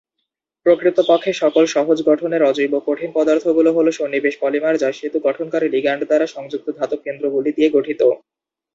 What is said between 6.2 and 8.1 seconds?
সংযুক্ত ধাতব কেন্দ্রগুলি দিয়ে গঠিত।